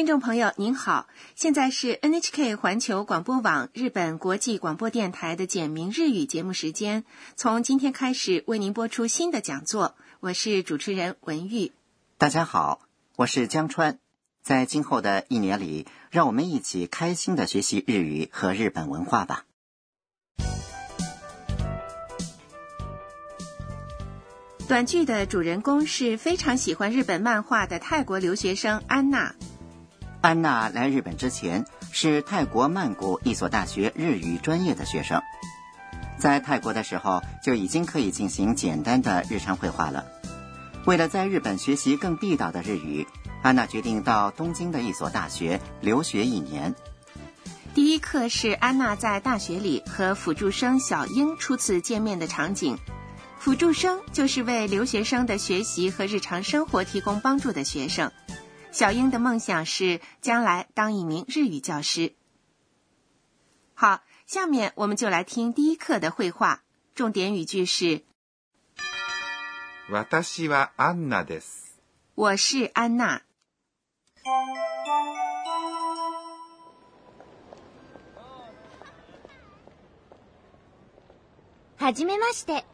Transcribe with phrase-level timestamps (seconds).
[0.00, 7.04] 听众朋友您好，现在是 NHK 环球广播网日本国际广播电台的简明日语节目时间。
[7.36, 11.72] 从今天开始为您播出新的讲座，我是主持人文玉。
[12.16, 12.80] 大家好，
[13.16, 13.98] 我是江川。
[14.42, 19.44] 在今后的一年里，让我们一起开心的学习日语和日本文化吧。
[24.66, 29.34] 短剧的主人公是非常喜欢日本漫画的泰国留学生安娜。
[30.22, 35.22] 安娜来日本之前是泰国曼谷一所大学日语专业的学生，
[36.18, 40.04] 在泰国的时候就已经可以进行简单的日常绘画了。
[40.84, 43.06] 为了在日本学习更地道的日语，
[43.42, 46.74] 安娜决定到东京的一所大学留学一年。
[47.72, 52.76] 第一课是安娜在大学里和辅助生小英初次见面的场景。
[53.38, 58.12] 辅助生就是为留学生的学习和日常生活提供帮助的学生。
[58.71, 62.13] 小英的梦想是将来当一名日语教师。
[63.73, 66.59] 好，下面我们就来听第一课的绘画，
[66.93, 68.03] 重点语句是：
[69.89, 71.79] 私はアンナです。
[72.15, 73.21] 我是安娜。
[81.77, 82.65] はじめまして。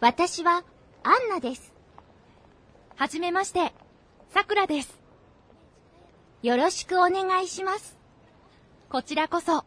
[0.00, 0.64] 私は
[1.04, 1.72] アンナです。
[2.96, 3.72] はじめまして。
[4.30, 4.98] さくらです。
[6.42, 7.96] よろしくお願いします。
[8.88, 9.64] こちらこそ。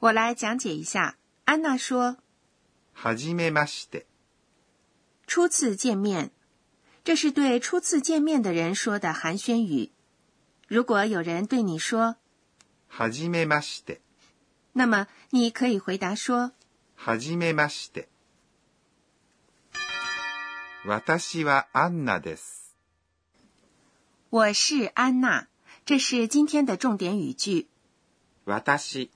[0.00, 1.16] 我来讲解一下。
[1.46, 2.16] 安娜说
[2.94, 4.06] はじめまして。：“
[5.26, 6.30] 初次见面，
[7.02, 9.90] 这是对初次见面的人说的寒暄语。
[10.68, 12.16] 如果有人对你说，
[12.90, 14.00] はじめまして。
[14.74, 16.52] 那么你可以回答说
[16.96, 18.08] はじめまして。
[20.84, 22.74] 私はアンナです。：“
[24.30, 25.48] 我是安娜。”
[25.86, 27.68] 这是今天的重点语句，
[28.46, 29.10] 私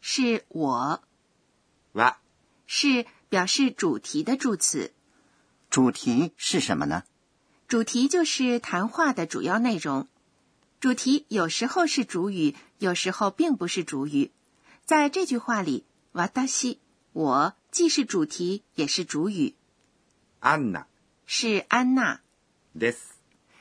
[0.00, 1.02] 是我，
[1.92, 2.14] は
[2.68, 4.92] 是表示主题的助词。
[5.68, 7.02] 主题是什么呢？
[7.66, 10.06] 主题就是谈话的主要内容。
[10.78, 14.30] 主题有时候是主语，有时候并不是主语。
[14.84, 16.78] 在这句话里，瓦达西
[17.12, 19.56] 我既是主题也是主语，
[20.40, 20.84] アンナ
[21.26, 22.20] 是安娜，
[22.76, 22.98] です。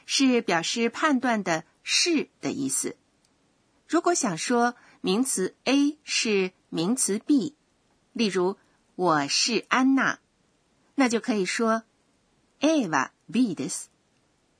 [0.06, 2.98] 是表示判断的“是”的意思。
[3.88, 7.56] 如果想说名词 A 是名词 B，
[8.14, 8.58] 例如
[8.96, 10.20] 我是安娜，
[10.96, 11.84] 那就可以说
[12.60, 13.86] A は B です。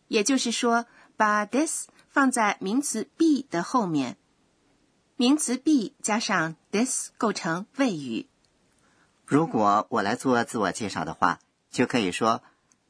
[0.08, 4.18] 也就是说，把 this 放在名词 B 的后面，
[5.16, 8.28] 名词 B 加上 this 构成谓语。
[9.26, 11.40] 如果我来做自我介绍的话，
[11.70, 12.42] 就可以说“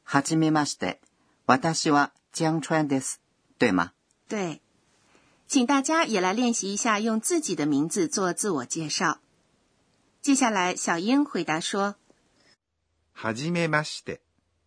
[0.06, 1.00] はじめまして、
[1.48, 3.20] 私は江川です”，
[3.60, 3.92] 对吗？
[4.30, 4.62] 对，
[5.48, 9.20] 请大家也来练习一下用自己的名字做自我介绍。
[10.22, 11.96] 接下来，小英回答说
[13.14, 14.22] はじめまして。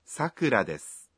[0.06, 1.08] さくらです。：“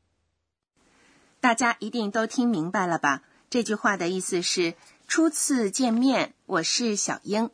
[1.41, 3.21] 大家一定都听明白了吧？
[3.49, 4.75] 这句话的意思是
[5.07, 7.49] 初次见面，我是小英。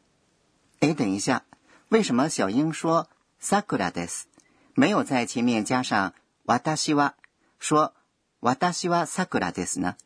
[0.79, 1.45] 哎，等一下，
[1.89, 3.09] 为什么小英说
[3.41, 4.23] “sakura des”，
[4.73, 6.13] 没有在前面加上“
[6.48, 7.12] 私は”，
[7.60, 7.94] 说
[8.40, 9.96] “私は sakura des” 呢？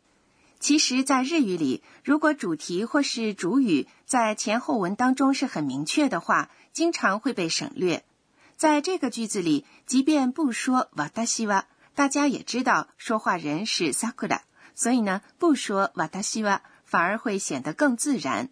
[0.59, 8.05] 其实，在日语里，如果主题或是主语在前后文当中是很明确的话，经常会被省略。
[8.57, 14.41] 在这个句子里，即便不说瓦达西瓦，大家也知道说话人是 sakura，
[14.75, 18.49] 所以呢，不说瓦达西瓦反而会显得更自然。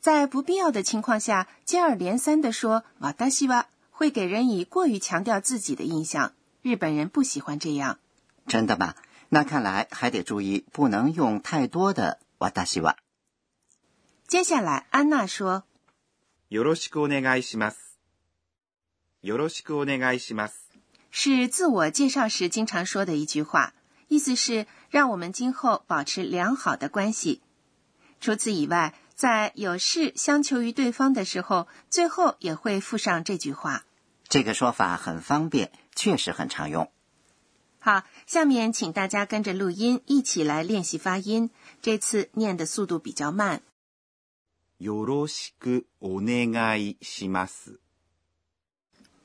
[0.00, 6.32] 在不必要的情况下，接二连三地说瓦达西瓦，会给人以过于强调自己的印象。
[6.61, 7.99] 日本人不喜欢这样。
[8.47, 8.95] 真的吗？
[9.29, 12.95] 那看来还得注意，不能用太多的“私は”。
[14.27, 15.63] 接下来，安娜说。
[16.49, 17.97] よろしくお願いします。
[19.21, 20.53] よろしくお願いします。
[21.09, 23.73] 是自我介绍时经常说的一句话，
[24.07, 27.41] 意思是让我们今后保持良好的关系。
[28.19, 33.85] 除此以外，在有事相求于对方的时候，最后也会附上这句话。
[34.27, 36.91] 这个说法很方便， 确实很常用。
[37.79, 41.49] 好，下面请大家跟着录音一起来练习发音。
[41.81, 43.61] 这次念的速度比较慢。
[44.79, 47.79] よろしくお願いします。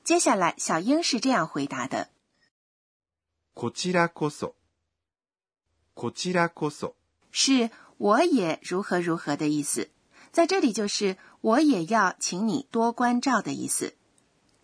[0.04, 2.08] 接下来，小英是这样回答的：
[3.54, 4.54] こちらこそ。
[5.94, 6.94] こちらこそ。
[7.30, 9.90] 是我也如何如何的意思，
[10.32, 13.94] 在这里就是我也要请你多关照的意思。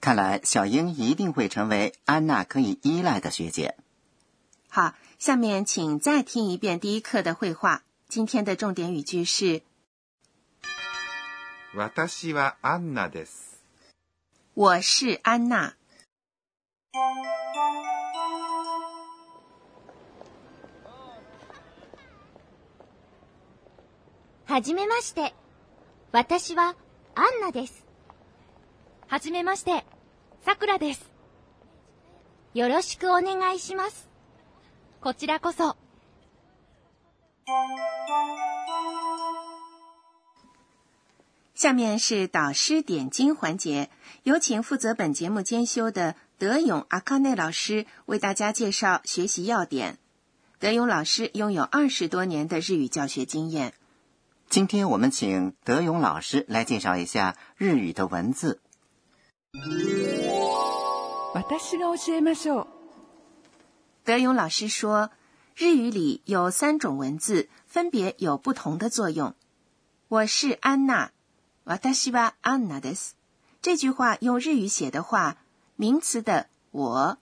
[0.01, 3.77] 看来小英一定会成为安娜可以依赖的学姐。
[4.69, 7.83] 好，下面请再听一遍第一课的绘画。
[8.09, 9.63] 今天的重点语句是
[11.75, 13.59] 私はアンナです。
[14.55, 15.75] “我是安娜”。
[24.47, 25.35] はじめまして。
[26.13, 26.77] 私は
[27.17, 27.85] アンナです。
[29.09, 29.85] はじめまして。
[30.45, 31.11] さくらです。
[32.53, 34.09] よろしくお願いします。
[35.01, 35.77] こちらこそ。
[41.55, 43.89] 下面是导师点睛环节，
[44.25, 49.99] 有请负责本节目监修的德勇阿卡内老师为大家介绍学习要点。
[50.59, 53.73] 德勇老师拥有二十多年的日语教学经验。
[54.51, 58.61] 今天我们请德勇老师来介绍一下日语的文字。
[61.35, 62.67] 私が教えましょう。
[64.05, 65.11] 德勇老师说，
[65.57, 69.35] 日语里有三种文字，分别有不同的作用。
[70.09, 71.11] 我是安娜，
[71.65, 73.17] 私はアンナです。
[73.63, 75.39] 这句话用日语写的话，
[75.77, 77.19] 名词的我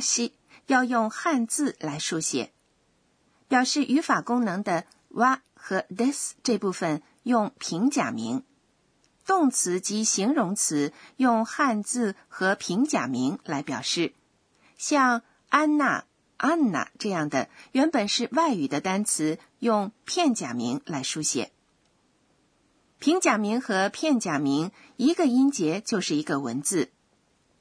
[0.00, 0.32] 私
[0.66, 2.52] 要用汉字来书写，
[3.48, 8.44] 表示语法功能的哇和 this 这部分用平假名，
[9.28, 14.12] 动词及形容词用汉字和平假名来表示，
[14.76, 16.04] 像安娜、
[16.36, 21.52] 安娜这样的原本是外语的单词，用片假名来书写。
[22.98, 26.90] 平假名和片假名一个音节就是一个文字。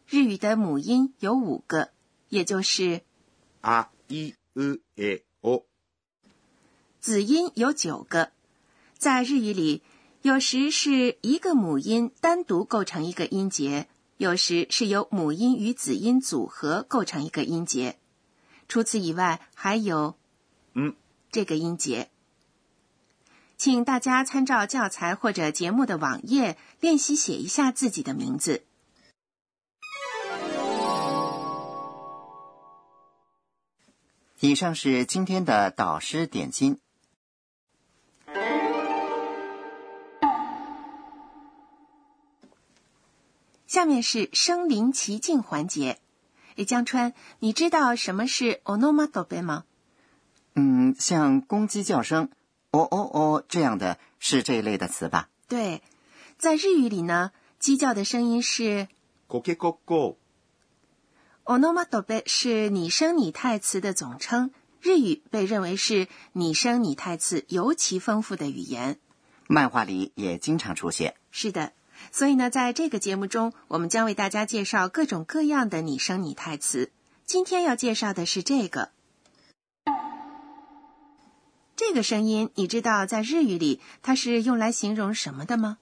[0.07, 1.91] 日语的母音有五个，
[2.29, 3.01] 也就是
[3.61, 5.65] あいうえお。
[7.00, 8.31] 子音有九个。
[8.97, 9.81] 在日语里，
[10.22, 17.98] 有时是一个母音单独构成一个音节，有时是由母音与子音组合构成一个音节。
[18.66, 20.16] 除此以外，还有
[20.74, 20.96] 嗯
[21.30, 22.10] 这个音节。
[23.56, 28.64] 请大家参照教材或者节目的网页练习写一下自己的名字。
[34.40, 36.78] 以上是今天的导师点睛。
[43.67, 46.00] 下面是身临其境环节。
[46.55, 49.63] 诶，江川，你知道什么是 onomatope 吗？
[50.55, 52.29] 嗯，像公鸡叫声“
[52.71, 55.29] 哦哦哦”这样的是这一类的词吧？
[55.47, 55.81] 对，
[56.38, 58.88] 在日语里呢，鸡叫的声音是
[59.27, 60.17] コケコッコ
[61.45, 64.51] onomatope，是拟声拟态词的总称。
[64.79, 69.00] 日语被认为是拟声拟态词尤其丰富的语言。
[69.47, 71.15] 漫画里也经常出现。
[71.31, 71.73] 是的，
[72.11, 76.91] 所以呢，在这个节目中，我们将为大家介绍各种各样的拟声拟态词。
[77.25, 78.91] 今天要介绍的是这个。
[81.75, 85.79] 这个声音，你知道在日语里它是用来形容什么的吗？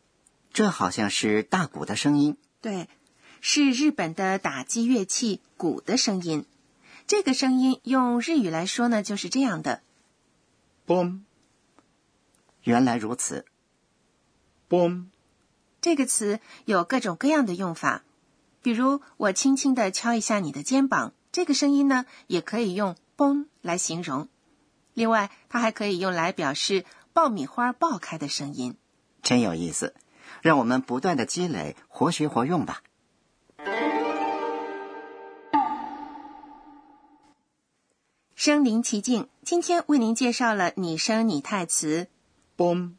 [0.53, 2.37] 这好像是大鼓的声音。
[2.61, 2.87] 对，
[3.41, 6.45] 是日本的打击乐器鼓的声音。
[7.07, 9.81] 这个声音用日语来说呢，就是这样的。
[10.87, 11.21] ポン
[12.63, 13.45] 原来如此。
[14.69, 15.07] ポン
[15.86, 18.02] 这个词有各种各样的用法，
[18.60, 24.26] 比如我轻轻的敲一下你的肩膀，这个声音呢，也可以用“嘣”来形容。
[24.94, 28.74] 另外，它还可以用来表示爆米花爆开的声音。
[29.22, 29.94] 真有意思，
[30.42, 32.82] 让我们不断的积累，活学活用吧。
[38.34, 42.08] 身临其境，今天为您介绍了拟声拟态词。
[42.56, 42.95] ポ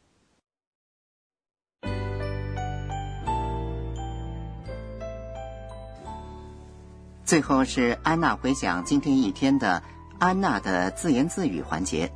[7.27, 9.81] 最后是安娜回想今天一天的
[10.19, 12.11] 安娜的自言自语环节。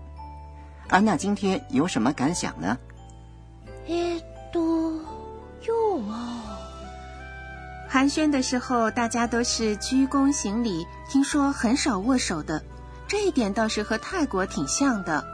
[0.89, 2.77] 安娜今天有什么感想呢？
[3.87, 5.01] えーっと、
[5.61, 6.15] 今日は、
[7.89, 12.63] 寒暄的时候，大家都是鞠躬行礼，听说很少握手的，
[13.07, 15.25] 这一点倒是和泰国挺像的。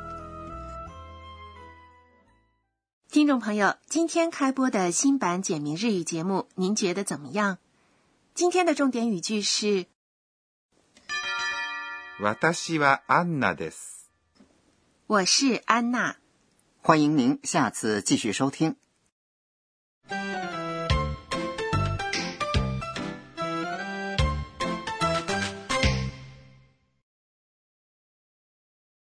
[3.10, 7.58] 听众朋友，今天开播的新版简明日语节目，您觉得怎么样？
[8.38, 9.86] 今天的重点语句是
[12.20, 14.10] 私はアンナです。
[15.08, 16.18] “我是安娜”。
[16.82, 18.76] 欢迎您下次继续收听。